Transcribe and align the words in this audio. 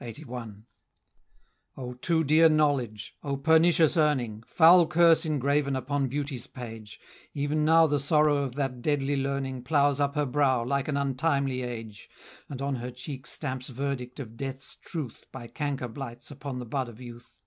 LXXXI. 0.00 0.64
O 1.76 1.94
too 1.94 2.24
dear 2.24 2.48
knowledge! 2.48 3.16
O 3.22 3.36
pernicious 3.36 3.96
earning! 3.96 4.42
Foul 4.44 4.88
curse 4.88 5.24
engraven 5.24 5.76
upon 5.76 6.08
beauty's 6.08 6.48
page! 6.48 6.98
Ev'n 7.36 7.64
now 7.64 7.86
the 7.86 8.00
sorrow 8.00 8.38
of 8.38 8.56
that 8.56 8.82
deadly 8.82 9.16
learning 9.16 9.62
Ploughs 9.62 10.00
up 10.00 10.16
her 10.16 10.26
brow, 10.26 10.64
like 10.64 10.88
an 10.88 10.96
untimely 10.96 11.62
age, 11.62 12.10
And 12.48 12.60
on 12.60 12.74
her 12.74 12.90
cheek 12.90 13.24
stamps 13.24 13.68
verdict 13.68 14.18
of 14.18 14.36
death's 14.36 14.74
truth 14.74 15.26
By 15.30 15.46
canker 15.46 15.86
blights 15.86 16.32
upon 16.32 16.58
the 16.58 16.66
bud 16.66 16.88
of 16.88 17.00
youth! 17.00 17.38